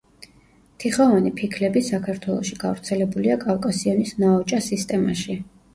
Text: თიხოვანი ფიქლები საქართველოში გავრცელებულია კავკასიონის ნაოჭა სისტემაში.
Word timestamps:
თიხოვანი 0.83 1.33
ფიქლები 1.41 1.83
საქართველოში 1.89 2.59
გავრცელებულია 2.65 3.39
კავკასიონის 3.47 4.19
ნაოჭა 4.27 4.67
სისტემაში. 4.73 5.43